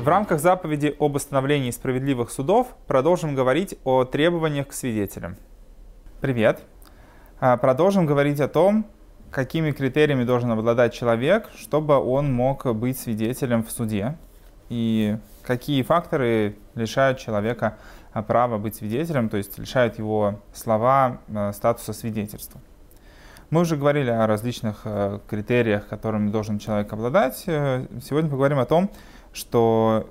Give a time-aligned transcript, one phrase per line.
[0.00, 5.36] В рамках заповеди об установлении справедливых судов продолжим говорить о требованиях к свидетелям.
[6.22, 6.62] Привет!
[7.38, 8.86] А, продолжим говорить о том,
[9.30, 14.16] какими критериями должен обладать человек, чтобы он мог быть свидетелем в суде,
[14.70, 17.76] и какие факторы лишают человека
[18.26, 22.58] права быть свидетелем, то есть лишают его слова а, статуса свидетельства.
[23.50, 27.42] Мы уже говорили о различных э, критериях, которыми должен человек обладать.
[27.48, 28.92] Э, сегодня поговорим о том,
[29.32, 30.10] что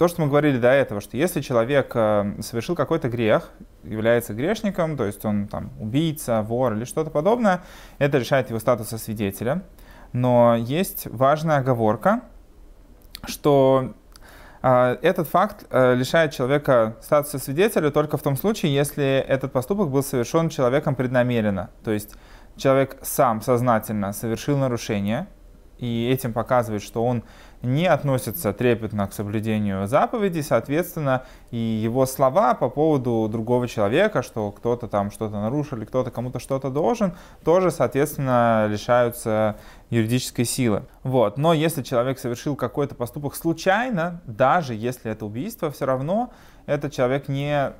[0.00, 3.50] то, что мы говорили до этого, что если человек э, совершил какой-то грех,
[3.82, 7.62] является грешником, то есть он там убийца, вор или что-то подобное,
[7.98, 9.62] это решает его статуса свидетеля.
[10.14, 12.22] Но есть важная оговорка,
[13.26, 13.92] что
[14.62, 19.90] э, этот факт э, лишает человека статуса свидетеля только в том случае, если этот поступок
[19.90, 21.68] был совершен человеком преднамеренно.
[21.84, 22.14] То есть
[22.56, 25.26] человек сам сознательно совершил нарушение,
[25.78, 27.22] и этим показывает, что он
[27.62, 34.50] не относится трепетно к соблюдению заповедей, соответственно, и его слова по поводу другого человека, что
[34.50, 39.56] кто-то там что-то нарушил или кто-то кому-то что-то должен, тоже, соответственно, лишаются
[39.90, 40.84] юридической силы.
[41.02, 41.36] Вот.
[41.36, 46.32] Но если человек совершил какой-то поступок случайно, даже если это убийство, все равно
[46.66, 47.72] этот человек не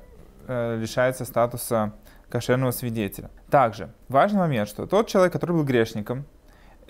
[0.47, 1.93] э, лишается статуса
[2.29, 3.29] кошерного свидетеля.
[3.49, 6.25] Также важный момент, что тот человек, который был грешником,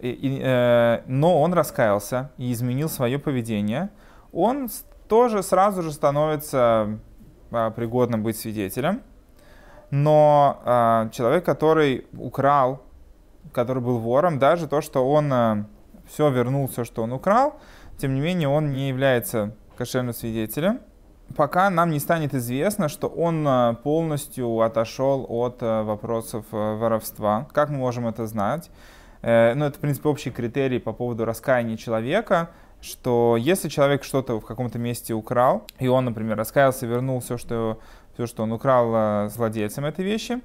[0.09, 3.89] и, э, но он раскаялся и изменил свое поведение,
[4.31, 4.69] он
[5.07, 6.99] тоже сразу же становится
[7.51, 9.01] э, пригодным быть свидетелем.
[9.89, 12.81] Но э, человек, который украл,
[13.51, 15.65] который был вором, даже то, что он э,
[16.07, 17.59] все вернул, все, что он украл,
[17.97, 20.79] тем не менее он не является кошерным свидетелем,
[21.35, 27.47] пока нам не станет известно, что он полностью отошел от вопросов воровства.
[27.53, 28.71] Как мы можем это знать?
[29.21, 32.49] Э, ну, это, в принципе, общий критерий по поводу раскаяния человека,
[32.81, 37.79] что если человек что-то в каком-то месте украл, и он, например, раскаялся, вернул все, что,
[38.13, 40.41] все, что он украл э, с владельцем этой вещи,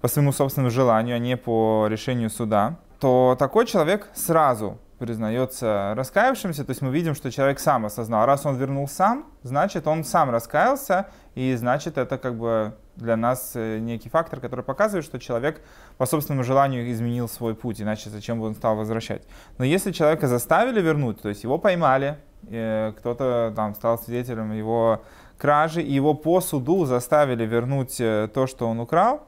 [0.00, 6.64] по своему собственному желанию, а не по решению суда, то такой человек сразу признается раскаявшимся,
[6.64, 8.26] то есть мы видим, что человек сам осознал.
[8.26, 13.52] Раз он вернул сам, значит, он сам раскаялся, и значит, это как бы для нас
[13.54, 15.62] э, некий фактор, который показывает, что человек
[15.96, 19.22] по собственному желанию изменил свой путь, иначе зачем бы он стал возвращать.
[19.58, 25.02] Но если человека заставили вернуть, то есть его поймали, э, кто-то там стал свидетелем его
[25.38, 29.26] кражи, и его по суду заставили вернуть э, то, что он украл,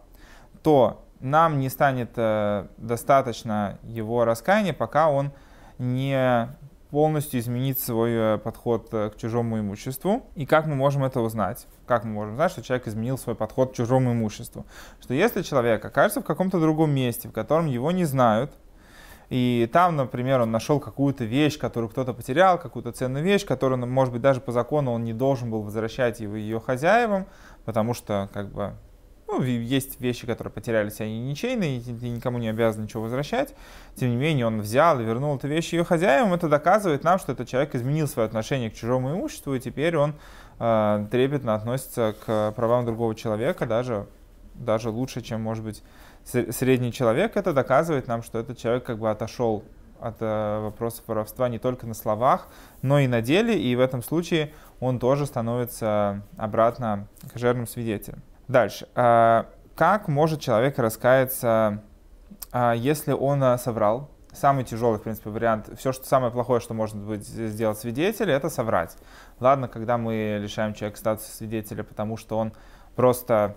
[0.62, 2.12] то нам не станет
[2.78, 5.32] достаточно его раскаяния, пока он
[5.78, 6.48] не
[6.90, 10.26] полностью изменить свой э, подход э, к чужому имуществу.
[10.34, 11.66] И как мы можем это узнать?
[11.86, 14.66] Как мы можем узнать, что человек изменил свой подход к чужому имуществу?
[15.00, 18.52] Что если человек окажется в каком-то другом месте, в котором его не знают,
[19.30, 24.12] и там, например, он нашел какую-то вещь, которую кто-то потерял, какую-то ценную вещь, которую, может
[24.12, 27.26] быть, даже по закону он не должен был возвращать ее хозяевам,
[27.64, 28.74] потому что, как бы,
[29.30, 33.54] ну, есть вещи, которые потерялись, они ничейные, и ты никому не обязан ничего возвращать.
[33.94, 36.34] Тем не менее, он взял и вернул эту вещь ее хозяевам.
[36.34, 40.14] Это доказывает нам, что этот человек изменил свое отношение к чужому имуществу, и теперь он
[40.58, 44.06] э, трепетно относится к правам другого человека, даже,
[44.54, 45.82] даже лучше, чем, может быть,
[46.24, 47.36] средний человек.
[47.36, 49.64] Это доказывает нам, что этот человек как бы отошел
[50.00, 52.48] от э, вопросов воровства не только на словах,
[52.82, 58.22] но и на деле, и в этом случае он тоже становится обратно кожерным свидетелем.
[58.50, 58.88] Дальше.
[58.96, 59.46] А,
[59.76, 61.84] как может человек раскаяться,
[62.50, 64.10] а, если он а, соврал?
[64.32, 65.70] Самый тяжелый, в принципе, вариант.
[65.78, 68.96] Все, что самое плохое, что может быть сделать свидетель, это соврать.
[69.38, 72.52] Ладно, когда мы лишаем человека статуса свидетеля, потому что он
[72.96, 73.54] просто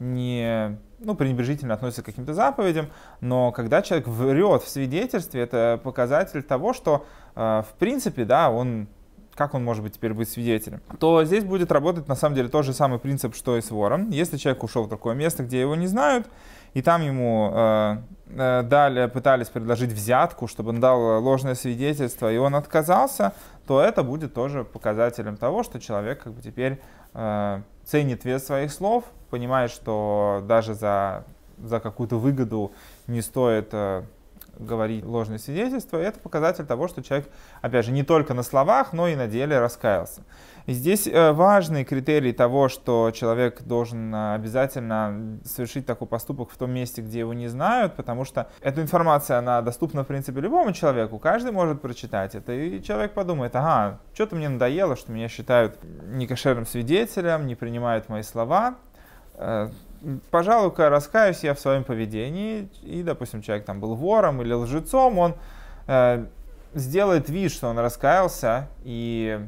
[0.00, 2.88] не ну, пренебрежительно относится к каким-то заповедям,
[3.20, 8.88] но когда человек врет в свидетельстве, это показатель того, что, в принципе, да, он
[9.34, 12.64] как он может быть теперь быть свидетелем, то здесь будет работать на самом деле тот
[12.64, 14.10] же самый принцип, что и с вором.
[14.10, 16.26] Если человек ушел в такое место, где его не знают,
[16.74, 17.96] и там ему э,
[18.28, 23.32] э, дали, пытались предложить взятку, чтобы он дал ложное свидетельство, и он отказался,
[23.66, 26.80] то это будет тоже показателем того, что человек как бы теперь
[27.14, 31.24] э, ценит вес своих слов, понимает, что даже за,
[31.58, 32.72] за какую-то выгоду
[33.06, 34.02] не стоит э,
[34.64, 37.28] говорить ложное свидетельство, это показатель того, что человек,
[37.60, 40.22] опять же, не только на словах, но и на деле раскаялся.
[40.66, 46.56] И здесь э, важный критерий того, что человек должен э, обязательно совершить такой поступок в
[46.56, 50.72] том месте, где его не знают, потому что эта информация, она доступна, в принципе, любому
[50.72, 55.78] человеку, каждый может прочитать это, и человек подумает, ага, что-то мне надоело, что меня считают
[56.06, 58.76] некошерным свидетелем, не принимают мои слова,
[59.34, 59.68] э,
[60.30, 65.34] пожалуй-ка раскаюсь я в своем поведении, и, допустим, человек там был вором или лжецом, он
[65.86, 66.26] э,
[66.74, 69.40] сделает вид, что он раскаялся и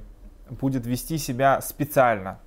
[0.51, 2.39] будет вести себя специально,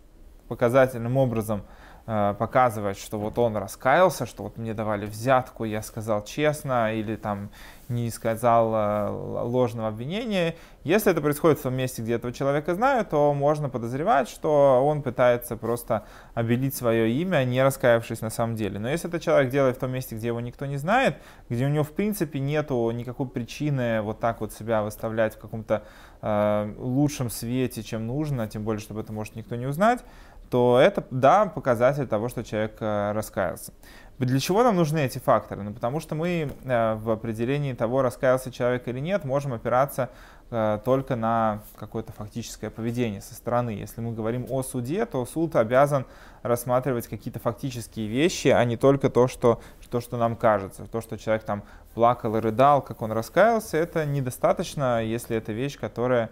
[0.47, 1.63] показательным образом–
[2.09, 7.17] Э, показывать, что вот он раскаялся, что вот мне давали взятку, я сказал честно, или
[7.17, 7.49] там
[7.89, 9.09] не сказал э,
[9.43, 10.55] ложного обвинения.
[10.83, 15.01] Если это происходит в том месте, где этого человека знают, то можно подозревать, что он
[15.01, 18.79] пытается просто обелить свое имя, не раскаявшись на самом деле.
[18.79, 21.17] Но если это человек делает в том месте, где его никто не знает,
[21.49, 25.83] где у него в принципе нету никакой причины вот так вот себя выставлять в каком-то
[26.21, 30.03] э, лучшем свете, чем нужно, тем более, чтобы это может никто не узнать,
[30.49, 33.73] то это, да, показатель того, что человек э, раскаялся.
[34.19, 35.61] Для чего нам нужны эти факторы?
[35.63, 40.09] Ну, потому что мы э, в определении того, раскаялся человек или нет, можем опираться
[40.49, 43.69] э, только на какое-то фактическое поведение со стороны.
[43.69, 46.05] Если мы говорим о суде, то суд обязан
[46.41, 50.85] рассматривать какие-то фактические вещи, а не только то, что, то, что нам кажется.
[50.85, 55.77] То, что человек там плакал и рыдал, как он раскаялся, это недостаточно, если это вещь,
[55.77, 56.31] которая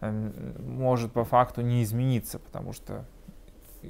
[0.00, 3.06] Эм, может по факту не измениться, потому что,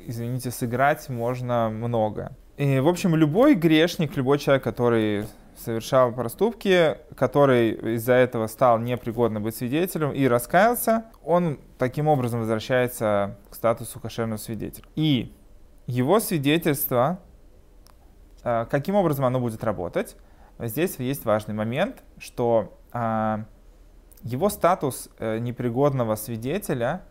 [0.07, 2.37] извините, сыграть можно много.
[2.57, 5.27] И, в общем, любой грешник, любой человек, который
[5.57, 13.39] совершал проступки, который из-за этого стал непригодным быть свидетелем и раскаялся, он таким образом возвращается
[13.51, 14.85] к статусу кошерного свидетеля.
[14.97, 15.35] И
[15.87, 17.21] его свидетельство,
[18.43, 20.17] э, каким образом оно будет работать,
[20.59, 23.45] здесь есть важный момент, что а,
[24.23, 27.03] его статус э, непригодного свидетеля,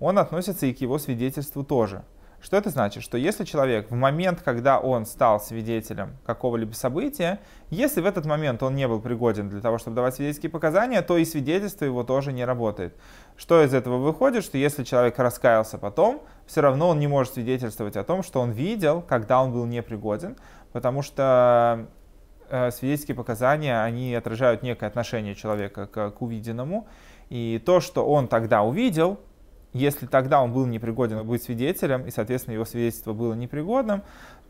[0.00, 2.04] он относится и к его свидетельству тоже.
[2.40, 3.02] Что это значит?
[3.02, 7.40] Что если человек в момент, когда он стал свидетелем какого-либо события,
[7.70, 11.16] если в этот момент он не был пригоден для того, чтобы давать свидетельские показания, то
[11.16, 12.94] и свидетельство его тоже не работает.
[13.36, 14.44] Что из этого выходит?
[14.44, 18.50] Что если человек раскаялся потом, все равно он не может свидетельствовать о том, что он
[18.50, 20.36] видел, когда он был непригоден,
[20.72, 21.88] потому что
[22.50, 26.88] Э, свидетельские показания, они отражают некое отношение человека к, к увиденному.
[27.28, 29.20] И то, что он тогда увидел,
[29.72, 34.02] если тогда он был непригоден быть свидетелем, и, соответственно, его свидетельство было непригодным,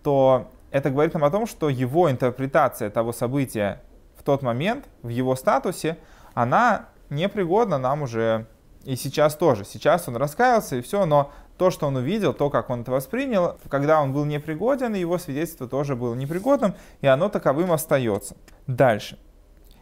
[0.02, 3.82] то это говорит нам о том, что его интерпретация того события
[4.16, 5.98] в тот момент, в его статусе,
[6.34, 8.46] она непригодна нам уже
[8.84, 9.64] и сейчас тоже.
[9.64, 13.58] Сейчас он раскаялся и все, но то, что он увидел, то, как он это воспринял,
[13.68, 18.36] когда он был непригоден, его свидетельство тоже было непригодным, и оно таковым остается.
[18.66, 19.18] Дальше.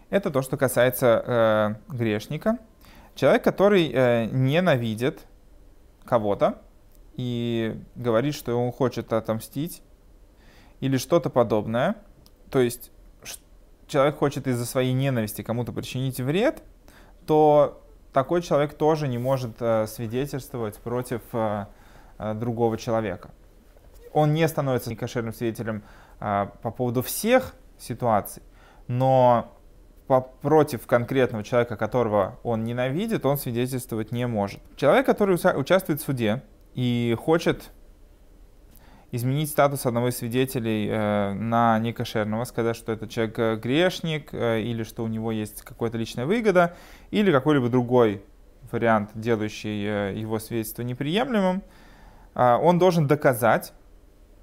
[0.08, 2.58] Это то, что касается э, грешника.
[3.16, 5.26] Человек, который э, ненавидит
[6.04, 6.62] кого-то
[7.14, 9.82] и говорит, что он хочет отомстить
[10.80, 11.96] или что-то подобное,
[12.50, 12.92] то есть
[13.88, 16.62] человек хочет из-за своей ненависти кому-то причинить вред,
[17.26, 17.82] то
[18.12, 21.66] такой человек тоже не может э, свидетельствовать против э,
[22.18, 23.30] э, другого человека.
[24.12, 25.82] Он не становится некошерным свидетелем
[26.18, 28.42] по поводу всех ситуаций,
[28.88, 29.52] но
[30.06, 34.60] против конкретного человека, которого он ненавидит, он свидетельствовать не может.
[34.76, 36.42] Человек, который участвует в суде
[36.74, 37.70] и хочет
[39.12, 44.60] изменить статус одного из свидетелей э, на некошерного, сказать, что этот человек э, грешник, э,
[44.60, 46.76] или что у него есть какая-то личная выгода,
[47.10, 48.22] или какой-либо другой
[48.70, 51.62] вариант, делающий э, его свидетельство неприемлемым,
[52.34, 53.72] э, он должен доказать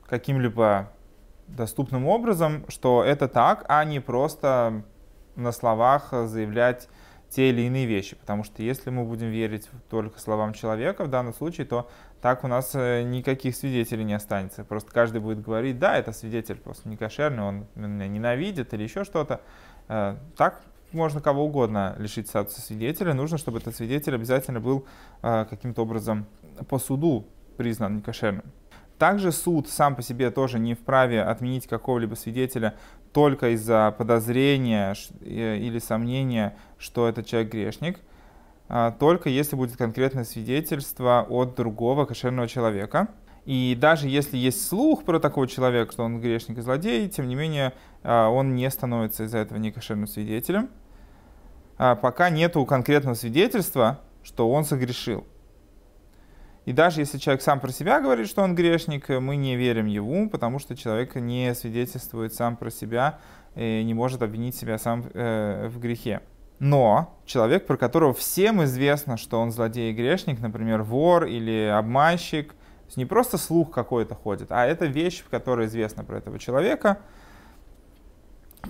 [0.07, 0.91] каким-либо
[1.47, 4.83] доступным образом, что это так, а не просто
[5.35, 6.89] на словах заявлять
[7.29, 8.15] те или иные вещи.
[8.15, 11.89] Потому что если мы будем верить только словам человека в данном случае, то
[12.21, 14.63] так у нас э, никаких свидетелей не останется.
[14.63, 19.03] Просто каждый будет говорить, да, это свидетель просто не кошерный, он меня ненавидит или еще
[19.03, 19.41] что-то.
[19.87, 20.61] Э, так
[20.91, 23.13] можно кого угодно лишить статуса свидетеля.
[23.13, 24.85] Нужно, чтобы этот свидетель обязательно был
[25.23, 26.27] э, каким-то образом
[26.69, 28.45] по суду признан некошерным.
[29.03, 32.75] Также суд сам по себе тоже не вправе отменить какого-либо свидетеля
[33.11, 37.99] только из-за подозрения или сомнения, что этот человек грешник–
[38.69, 43.09] а, только если будет конкретное свидетельство от другого кошерного человека.
[43.45, 47.35] И даже если есть слух про такого человека, что он грешник и злодей, тем не
[47.35, 50.69] менее а, он не становится из-за этого некошерным свидетелем,
[51.77, 55.25] а, пока нету конкретного свидетельства, что он согрешил.
[56.65, 60.29] И даже если человек сам про себя говорит, что он грешник, мы не верим ему,
[60.29, 63.19] потому что человек не свидетельствует сам про себя
[63.55, 66.21] и не может обвинить себя сам э, в грехе.
[66.59, 72.55] Но человек, про которого всем известно, что он злодей и грешник, например, вор или обманщик,
[72.95, 76.99] не просто слух какой-то ходит, а это вещь, которая известна про этого человека,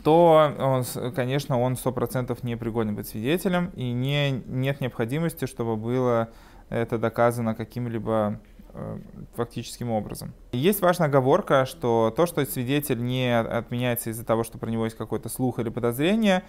[0.03, 6.29] то, он, конечно, он 100% не пригоден быть свидетелем, и не, нет необходимости, чтобы было
[6.69, 8.39] это доказано каким-либо
[8.73, 8.99] э,
[9.35, 10.33] фактическим образом.
[10.51, 14.97] Есть важная оговорка, что то, что свидетель не отменяется из-за того, что про него есть
[14.97, 16.43] какой-то слух или подозрение,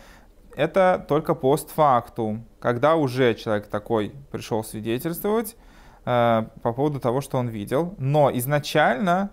[0.56, 5.56] это только постфактум, когда уже человек такой пришел свидетельствовать
[6.04, 9.30] э, по поводу того, что он видел, но изначально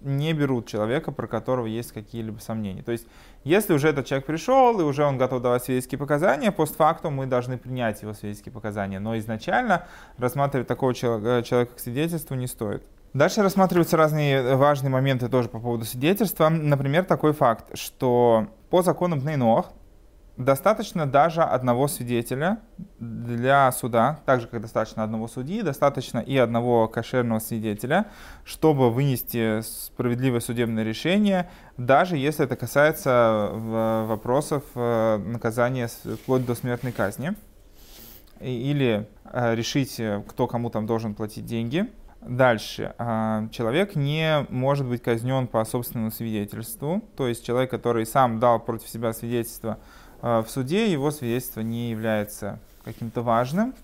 [0.00, 2.82] не берут человека, про которого есть какие-либо сомнения.
[2.82, 3.06] То есть,
[3.44, 7.56] если уже этот человек пришел и уже он готов давать свидетельские показания, постфактум мы должны
[7.56, 8.98] принять его свидетельские показания.
[9.00, 9.86] Но изначально
[10.18, 12.84] рассматривать такого человека, человека к свидетельству не стоит.
[13.12, 16.48] Дальше рассматриваются разные важные моменты тоже по поводу свидетельства.
[16.48, 19.72] Например, такой факт, что по законам Пнейнох
[20.36, 22.58] достаточно даже одного свидетеля
[22.98, 28.06] для суда, так же как достаточно одного судьи, достаточно и одного кошерного свидетеля,
[28.44, 36.92] чтобы вынести справедливое судебное решение, даже если это касается вопросов э, наказания вплоть до смертной
[36.92, 37.34] казни,
[38.40, 41.90] или э, решить, э, кто кому там должен платить деньги.
[42.20, 42.94] Дальше.
[43.50, 48.90] Человек не может быть казнен по собственному свидетельству, то есть человек, который сам дал против
[48.90, 53.74] себя свидетельство, Э, в суде его свидетельство не является каким-то важным.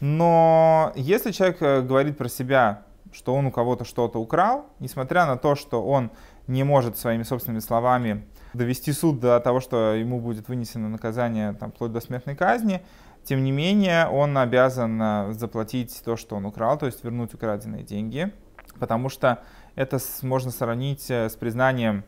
[0.00, 5.36] Но если человек э, говорит про себя, что он у кого-то что-то украл, несмотря на
[5.36, 6.10] то, что он
[6.46, 11.70] не может своими собственными словами довести суд до того, что ему будет вынесено наказание там,
[11.70, 12.82] вплоть до смертной казни,
[13.24, 17.82] тем не менее он обязан э, заплатить то, что он украл, то есть вернуть украденные
[17.82, 18.32] деньги,
[18.78, 19.42] потому что
[19.74, 22.04] это можно сравнить с признанием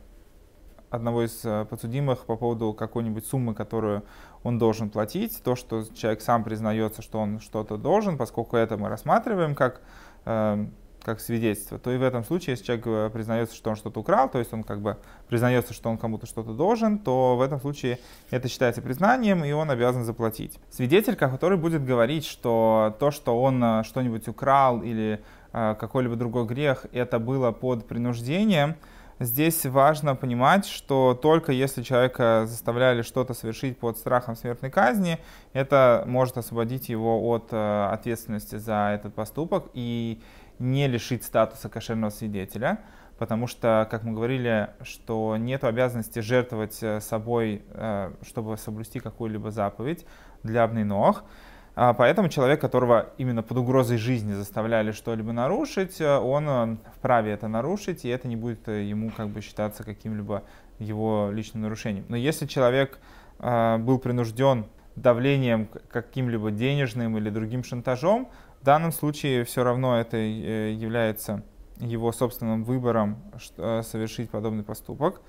[0.93, 4.05] одного из э, подсудимых по поводу какой-нибудь суммы, которую
[4.43, 8.89] он должен платить, то, что человек сам признается, что он что-то должен, поскольку это мы
[8.89, 9.81] рассматриваем как,
[10.27, 10.67] э,
[11.03, 14.29] как свидетельство, то и в этом случае, если человек э, признается, что он что-то украл,
[14.29, 17.99] то есть он как бы признается, что он кому-то что-то должен, то в этом случае
[18.31, 20.59] это считается признанием, и он обязан заплатить.
[20.71, 27.19] Свидетель, который будет говорить, что то, что он что-нибудь украл или какой-либо другой грех, это
[27.19, 28.77] было под принуждением,
[29.19, 35.19] Здесь важно понимать, что только если человека заставляли что-то совершить под страхом смертной казни,
[35.53, 40.21] это может освободить его от э, ответственности за этот поступок и
[40.59, 42.81] не лишить статуса кошерного свидетеля,
[43.19, 49.51] потому что, как мы говорили, что нет обязанности жертвовать э, собой, э, чтобы соблюсти какую-либо
[49.51, 50.07] заповедь
[50.43, 51.23] для обнынох.
[51.23, 51.27] А
[51.75, 57.49] поэтому человек, которого именно под угрозой жизни заставляли что-либо нарушить, э, он э, вправе это
[57.49, 60.43] нарушить, и это не будет э, ему как бы считаться каким-либо
[60.79, 62.05] его личным нарушением.
[62.09, 62.99] Но если человек
[63.39, 68.29] был принужден давлением каким-либо денежным или другим шантажом,
[68.61, 71.43] в данном случае все равно это является
[71.79, 73.19] его собственным выбором
[73.57, 75.23] совершить подобный поступок.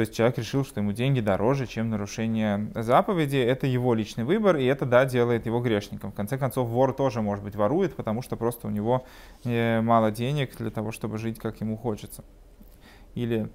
[0.00, 3.36] То есть человек решил, что ему деньги дороже, чем нарушение заповеди.
[3.36, 6.10] Это его личный выбор, и это, да, делает его грешником.
[6.10, 9.04] В конце концов, вор тоже, может быть, ворует, потому что просто у него
[9.44, 12.24] э, мало денег для того, чтобы жить, как ему хочется.
[13.14, 13.50] Или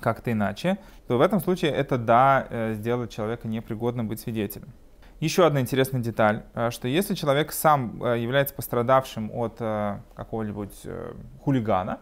[0.00, 4.72] как-то иначе, то в этом случае это, да, э, сделает человека непригодным быть свидетелем.
[5.20, 9.58] Еще одна интересная деталь, э, что если человек сам является пострадавшим от
[10.16, 10.86] какого-нибудь
[11.42, 12.00] хулигана,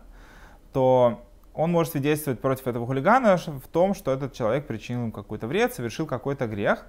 [0.73, 5.47] то он может свидетельствовать против этого хулигана в том, что этот человек причинил ему какой-то
[5.47, 6.87] вред, совершил какой-то грех.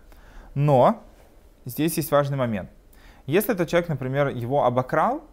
[0.55, 1.03] Но
[1.65, 2.69] здесь есть важный момент.
[3.25, 5.23] Если этот человек, например, его обокрал,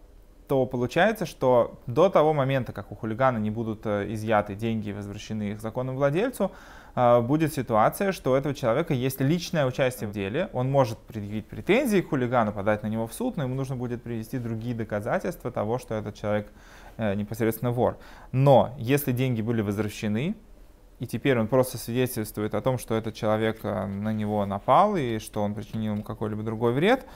[0.47, 4.93] то получается, что до того момента, как у хулигана не будут э, изъяты деньги и
[4.93, 6.51] возвращены их законному владельцу,
[6.93, 11.47] э, будет ситуация, что у этого человека есть личное участие в деле, он может предъявить
[11.47, 15.51] претензии к хулигану, подать на него в суд, но ему нужно будет привести другие доказательства
[15.51, 16.51] того, что этот человек
[17.15, 17.97] непосредственно вор.
[18.31, 20.35] Но если деньги были возвращены,
[20.99, 25.17] и теперь он просто свидетельствует о том, что этот человек э, на него напал и
[25.17, 27.07] что он причинил ему какой-либо другой вред,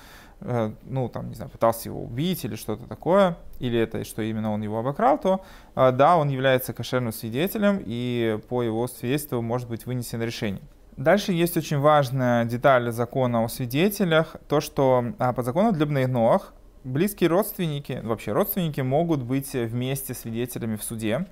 [0.41, 4.51] э, ну, там, не знаю, пытался его убить или что-то такое, или это, что именно
[4.51, 5.41] он его обокрал, то
[5.75, 10.63] да, он является кошерным свидетелем, и по его свидетельству может быть вынесено решение.
[10.97, 16.53] Дальше есть очень важная деталь закона о свидетелях, то, что а, по закону для Бнейнох
[16.85, 21.25] близкие родственники, вообще родственники могут быть вместе свидетелями в суде.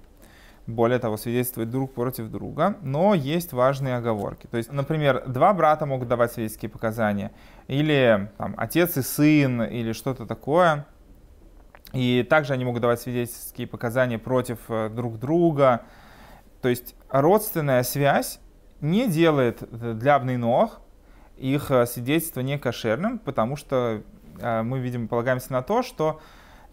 [0.65, 4.47] Более того, свидетельствовать друг против друга, но есть важные оговорки.
[4.47, 7.31] То есть, например, два брата могут давать свидетельские показания,
[7.67, 10.87] или там, отец и сын, или что-то такое.
[11.91, 15.81] И также они могут давать свидетельские показания против э, друг друга.
[16.61, 18.39] То есть родственная связь
[18.79, 20.79] не делает для обнынох
[21.37, 26.21] их э, свидетельство не кошерным, потому что Э, мы, видимо, полагаемся на то, что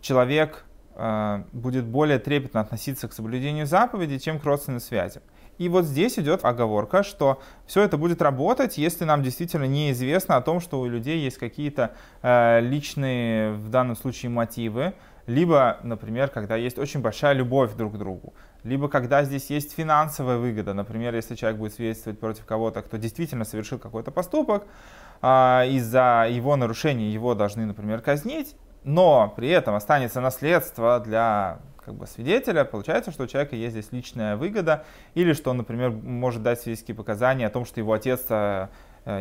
[0.01, 0.65] человек
[0.95, 5.21] э, будет более трепетно относиться к соблюдению заповеди, чем к родственной связи.
[5.59, 10.41] И вот здесь идет оговорка, что все это будет работать, если нам действительно неизвестно о
[10.41, 14.95] том, что у людей есть какие-то э, личные, в данном случае, мотивы,
[15.27, 18.33] либо, например, когда есть очень большая любовь друг к другу,
[18.65, 23.45] либо когда здесь есть финансовая выгода, например, если человек будет свидетельствовать против кого-то, кто действительно
[23.45, 24.65] совершил какой-то поступок,
[25.23, 32.07] из-за его нарушения его должны, например, казнить, но при этом останется наследство для как бы,
[32.07, 34.85] свидетеля, получается, что у человека есть здесь личная выгода,
[35.15, 38.69] или что он, например, может дать свидетельские показания о том, что его отец э,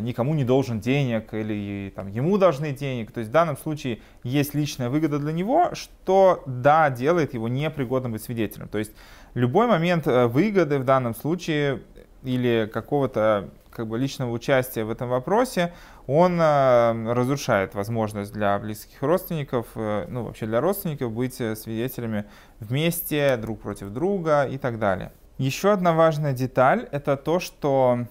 [0.01, 3.12] никому не должен денег, или там, ему должны денег.
[3.12, 8.12] То есть в данном случае есть личная выгода для него, что, да, делает его непригодным
[8.12, 8.68] быть свидетелем.
[8.68, 8.91] То есть
[9.34, 11.82] любой момент э, выгоды в данном случае
[12.24, 15.74] или какого-то как бы личного участия в этом вопросе,
[16.08, 22.26] он э, разрушает возможность для близких родственников, э, ну вообще для родственников быть э, свидетелями
[22.60, 25.12] вместе, друг против друга и так далее.
[25.38, 28.06] Еще одна важная деталь это то, что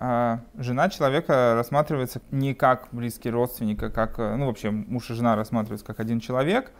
[0.00, 5.86] жена человека рассматривается не как близкий родственник, а как, ну вообще муж и жена рассматриваются
[5.86, 6.72] как один человек,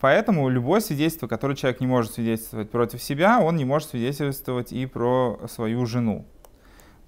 [0.00, 4.84] Поэтому любое свидетельство, которое человек не может свидетельствовать против себя, он не может свидетельствовать и
[4.86, 6.26] про свою жену.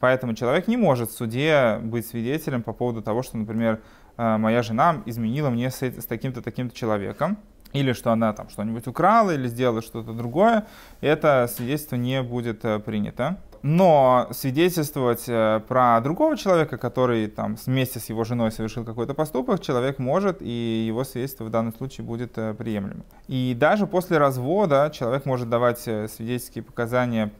[0.00, 3.80] Поэтому человек не может в суде быть свидетелем по поводу того, что, например,
[4.16, 5.78] э, моя жена изменила мне с,
[6.08, 7.36] таким-то, таким-то человеком,
[7.72, 10.66] или что она там что-нибудь украла, или сделала что-то другое,
[11.00, 13.38] это свидетельство не будет э, принято.
[13.62, 19.60] Но свидетельствовать э, про другого человека, который там вместе с его женой совершил какой-то поступок,
[19.60, 23.04] человек может, и его свидетельство в данном случае будет приемлемым.
[23.26, 27.32] И даже после развода человек может давать свидетельские показания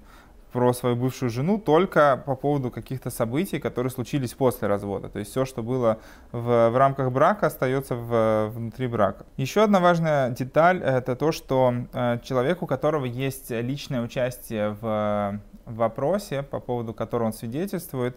[0.53, 5.09] про свою бывшую жену только по поводу каких-то событий, которые случились после развода.
[5.09, 5.99] То есть все, что было
[6.33, 9.27] в, в рамках брака, остается в, внутри брака.
[9.37, 15.41] Еще одна важная деталь— это то, что э, человек, у которого есть личное участие в,
[15.67, 18.17] в вопросе, по поводу которого он свидетельствует,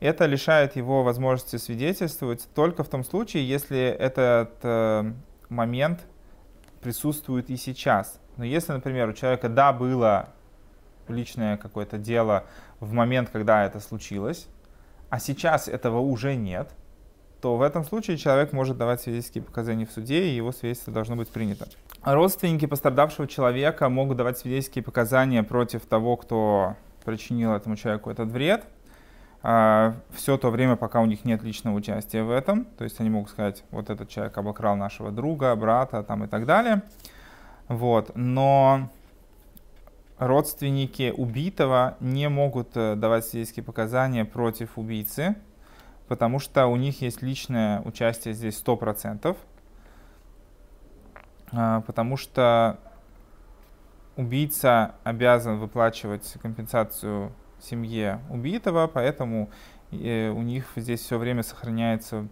[0.00, 5.12] это лишает его возможности свидетельствовать только в том случае, если этот э,
[5.50, 6.00] момент
[6.80, 8.18] присутствует и сейчас.
[8.38, 10.30] Но если, например, у человека, да, было
[11.10, 12.44] личное какое-то дело
[12.80, 14.46] в момент, когда это случилось,
[15.08, 16.70] а сейчас этого уже нет,
[17.40, 21.16] то в этом случае человек может давать свидетельские показания в суде, и его свидетельство должно
[21.16, 21.66] быть принято.
[22.02, 28.64] Родственники пострадавшего человека могут давать свидетельские показания против того, кто причинил этому человеку этот вред,
[29.42, 32.66] а, все то время, пока у них нет личного участия в этом.
[32.76, 36.46] То есть они могут сказать, вот этот человек обокрал нашего друга, брата там, и так
[36.46, 36.82] далее.
[37.68, 38.12] Вот.
[38.14, 38.90] Но
[40.20, 45.34] родственники убитого не могут э, давать свидетельские показания против убийцы,
[46.08, 49.34] потому что у них есть личное участие здесь 100%,
[51.52, 52.78] а, потому что
[54.16, 59.48] убийца обязан выплачивать компенсацию семье убитого, поэтому
[59.90, 62.28] э, у них здесь все время сохраняется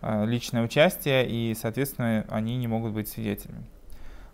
[0.00, 3.66] э, личное участие, и, соответственно, они не могут быть свидетелями.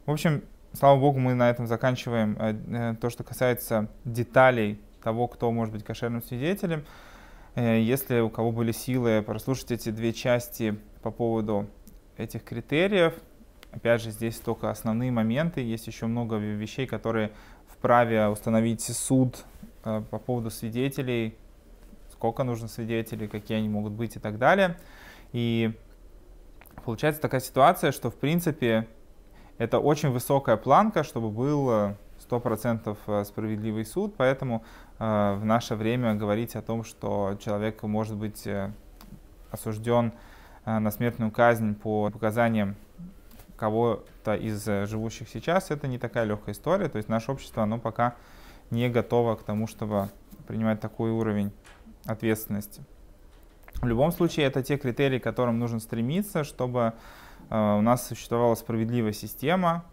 [0.06, 5.28] В общем, слава богу, мы на этом заканчиваем э, э, то, что касается деталей того,
[5.28, 6.84] кто может быть кошерным свидетелем.
[7.54, 11.68] Э, если у кого были силы прослушать эти две части по поводу
[12.16, 13.14] этих критериев,
[13.70, 17.32] опять же, здесь только основные моменты, есть еще много вещей, которые
[17.68, 19.44] вправе установить суд
[19.82, 21.36] по поводу свидетелей,
[22.12, 24.76] сколько нужно свидетелей, какие они могут быть и так далее.
[25.32, 25.72] И
[26.84, 28.86] получается такая ситуация, что в принципе
[29.58, 31.96] это очень высокая планка, чтобы был
[32.28, 34.64] 100% э, справедливый суд, поэтому
[34.98, 38.72] э, в наше время говорить о том, что человек может быть э,
[39.50, 40.12] осужден
[40.64, 42.76] на смертную казнь по показаниям
[43.56, 46.88] кого-то из живущих сейчас, это не такая легкая история.
[46.88, 48.14] То есть наше общество, оно пока
[48.70, 50.08] не готово к тому, чтобы
[50.46, 51.50] принимать такой уровень
[52.04, 52.80] ответственности.
[53.74, 58.54] В любом случае, это те критерии, к которым нужно стремиться, чтобы Э, у нас существовала
[58.54, 59.84] справедливая система,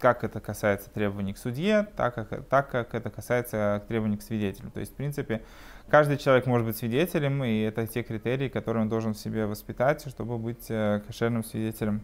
[0.00, 4.70] как это касается требований к судье, так как, так как это касается требований к свидетелю.
[4.70, 5.42] То есть, в принципе,
[5.88, 10.06] каждый человек может быть свидетелем, и это те критерии, которые он должен в себе воспитать,
[10.08, 12.00] чтобы быть э, кошерным свидетелем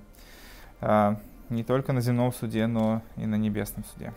[0.81, 1.17] э,
[1.49, 4.13] не только на земном суде, но и на небесном суде.